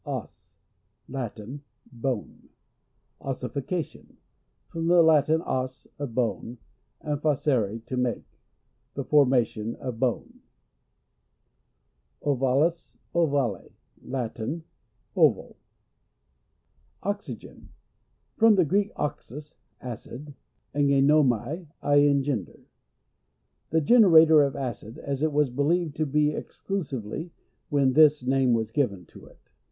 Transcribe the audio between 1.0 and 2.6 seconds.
Latin. Bone.